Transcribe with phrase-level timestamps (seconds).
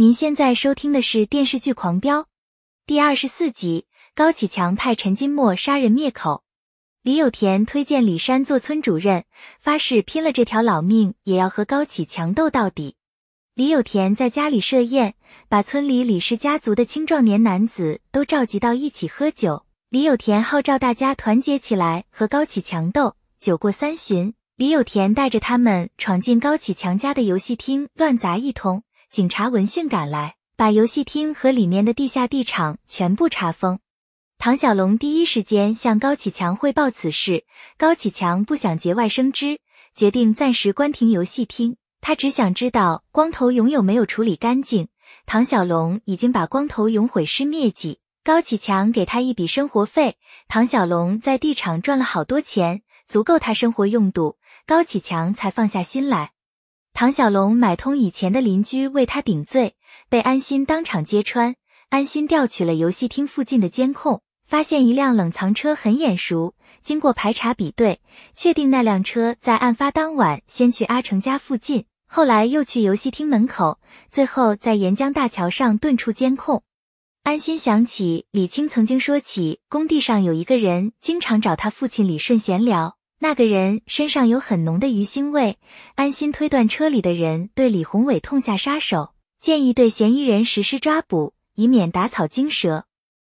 [0.00, 2.20] 您现在收听的是电视剧《狂飙》
[2.86, 6.44] 第二十四集，高启强派陈金墨杀人灭口。
[7.02, 9.24] 李有田推荐李山做村主任，
[9.58, 12.94] 发誓拼了这条老命也要和高启强斗到底。
[13.54, 15.16] 李有田在家里设宴，
[15.48, 19.64] 把村里李氏家族的青壮年男子都召集到一起喝酒。
[19.88, 23.16] 李有田号召大家团结起来和高启强斗。
[23.40, 28.84] 酒过三巡，李有田带着他们闯进高启强家的游戏厅，乱砸一通。
[29.10, 33.78] 警察闻讯赶来，把游戏厅和里面的地下地场全部查封。
[34.36, 37.44] 唐小龙第一时间向高启强汇报此事，
[37.78, 39.60] 高启强不想节外生枝，
[39.94, 41.76] 决定暂时关停游戏厅。
[42.02, 44.88] 他只想知道光头勇有没有处理干净。
[45.24, 50.18] 唐小龙已经把光头勇毁尸灭迹，高启强给他一笔生活费。
[50.48, 56.32] 唐小龙在地场赚了好多钱，足够他生活用度，高启强才放下心来。
[57.00, 59.76] 唐小龙买通以前的邻居为他顶罪，
[60.08, 61.54] 被安心当场揭穿。
[61.90, 66.56] 安心调取了游戏厅附近的监控，发现一辆冷藏车很眼熟。
[66.82, 68.00] 经过排查比对，
[68.34, 73.78] 确定那辆车在案发当晚先去阿成家附近，后来又去游戏厅门口，
[74.10, 76.64] 最后在沿江大桥上顿出监控。
[77.22, 82.97] 安心想起李青曾经说起工地上有一个人经常找他父亲李顺闲聊。
[83.20, 85.58] 那个人身上有很浓的鱼腥味，
[85.96, 92.86] 安心推断车里的人对李宏伟痛下杀手，建议对嫌疑人实施抓捕，以免打草惊蛇。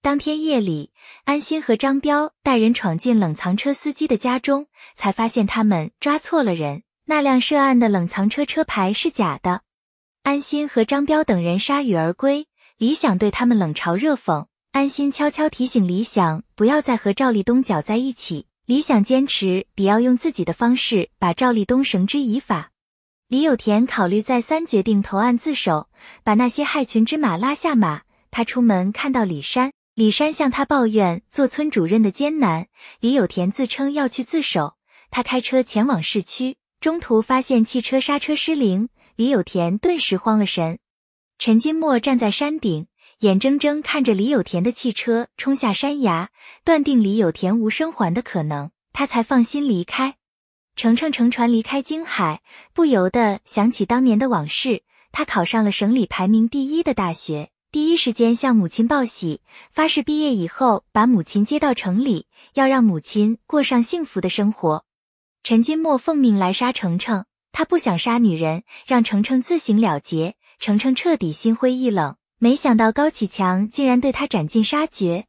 [0.00, 0.92] 当天夜里，
[1.24, 9.62] 安心和张彪带人闯进冷藏车司机的家中，才发现他们抓错了人，那辆涉案的冷藏车车牌是假的。
[10.22, 12.46] 安心和张彪等人铩羽而归，
[12.78, 14.46] 李想对他们冷嘲热讽。
[14.70, 18.46] 安心悄悄提醒李想，不要再和赵立东搅在一起。
[18.66, 22.70] 李想坚持，比要用自己的方式把赵立东绳之以法。
[23.28, 25.90] 李有田考虑再三，决定投案自首，
[26.22, 28.04] 把那些害群之马拉下马。
[28.30, 32.68] 他出门看到李山，李山向他抱怨做村主任的艰难。
[33.00, 34.76] 李有田自称要去自首，
[35.10, 40.78] 他开车前往市区，中途发现汽车刹车失灵，李有田顿时慌了神。
[41.38, 42.86] 陈金墨站在山顶。
[43.20, 46.30] 眼睁睁看着李有田的汽车冲下山崖，
[46.64, 50.16] 断定李有田无生还的可能，他才放心离开。
[50.76, 52.42] 程程乘船离开京海，
[52.72, 54.82] 不由得想起当年的往事。
[55.12, 64.84] 他考上了省里排名第一的大学，第一时间向母亲报喜，发誓毕业以后把母亲接到城里，要让母亲过上幸福的生活。
[65.44, 70.34] 陈金墨奉命来杀程程，他不想杀女人，让程程自行了结。
[70.58, 72.16] 程程彻底心灰意冷。
[72.44, 75.24] 没想到高启强竟然对他斩尽杀绝。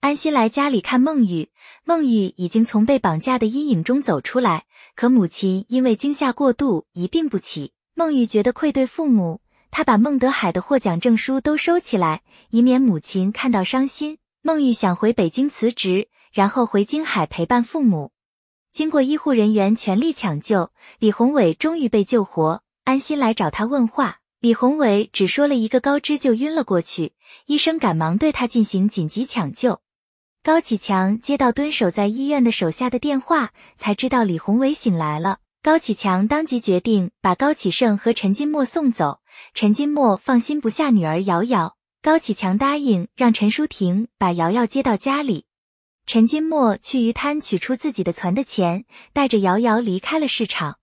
[0.00, 1.50] 安心来家里看孟雨，
[1.84, 4.64] 孟雨已经从被绑架的阴影中走出来，
[4.96, 7.74] 可母亲因为惊吓过度一病不起。
[7.94, 14.18] 孟雨觉得愧对父母，他把孟德海的获奖证书都收起来，以免母亲看到伤心。
[14.42, 18.10] 孟玉想回北京辞职，然后回京海陪伴父母。
[18.72, 22.64] 经过医护人员全力抢救，李宏伟终于被救活。
[22.82, 24.18] 安心来找他问话。
[24.40, 27.12] 李宏伟只说了一个高枝就晕了过去，
[27.46, 29.80] 医生赶忙对他进行紧急抢救。
[30.44, 35.40] 高启强接到蹲守在医院的手下的电话，才知道李宏伟醒来了。
[35.60, 39.18] 高启强当即决定把高启盛和陈金墨送走。
[39.54, 45.46] 陈金墨放心不下女儿瑶瑶，高启强答应让陈淑婷把瑶瑶接到家里。
[46.06, 50.78] 陈金墨去鱼摊取出自己的存的钱，带着瑶瑶离开了市场。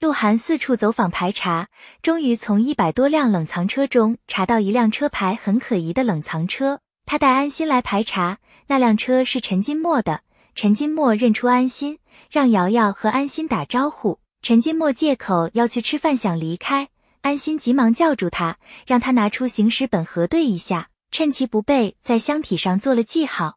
[0.00, 1.66] 鹿晗四处走访排查，
[2.02, 6.78] 终于从一百多辆冷藏车中查到一辆车牌很可疑的冷藏车。
[7.04, 8.38] 他带安心来排查，
[8.68, 10.20] 那辆车是陈金墨的。
[10.54, 11.98] 陈金墨认出安心，
[12.30, 14.20] 让瑶瑶和安心打招呼。
[14.40, 16.90] 陈金墨借口要去吃饭，想离开。
[17.22, 23.56] 安心急忙叫住他，让他拿出行驶本核对一下，趁其不备，在箱体上做了记号。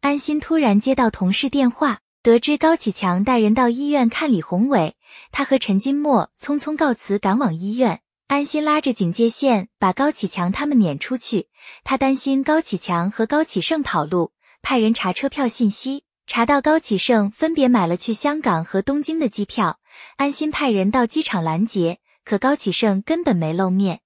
[0.00, 1.98] 安心突然接到同事电话。
[2.24, 4.94] 得知高启强带人到医院看李宏伟，
[5.30, 8.00] 他和陈金墨匆匆告辞，赶往医院。
[8.28, 11.48] 安心拉着警戒线把高启强他们撵出去。
[11.84, 14.32] 他担心高启强和高启盛跑路，
[14.62, 19.78] 派人查车票信息，查到高启盛分别买了去香港和东京的机票。
[20.16, 24.00] 安心派人到机场拦截，可高启盛根本没露面。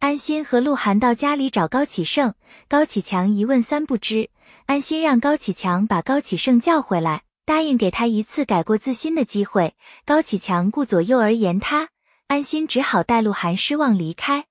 [0.00, 2.34] 安心和鹿晗到家里找高启盛，
[2.68, 4.30] 高启强一问三不知。
[4.66, 7.22] 安心让高启强把高启盛叫回来。
[7.50, 9.74] 答应给他一次改过自新的机会，
[10.04, 11.88] 高启强顾左右而言他，
[12.28, 14.44] 安心只好带鹿晗失望离开。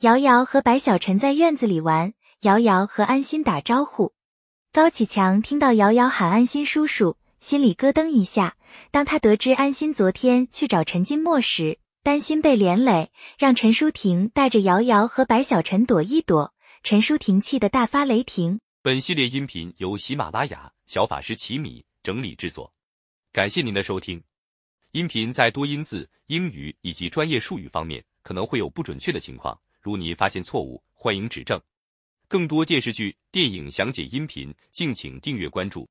[0.00, 4.12] 瑶瑶和白小晨在院子里玩，瑶瑶和安心打招呼。
[4.72, 8.56] 高启强听到瑶瑶喊安心叔叔，心里咯噔一下。
[8.90, 16.52] 当他得知安心昨天去找陈金墨时，担心被连累，让陈淑婷带着瑶瑶和白小晨躲一躲。
[16.82, 18.58] 陈淑婷气得大发雷霆。
[18.82, 22.72] 本系列音频由喜马拉雅小法师奇米整理制作，
[23.32, 24.22] 感谢您的收听。
[24.90, 31.60] 音频在多音字、英语以及专业术语方面可能会有不准确的情况，如您发现错误，欢迎指正。
[32.26, 35.88] 更多电视剧、电影详解音频，敬请订阅关注。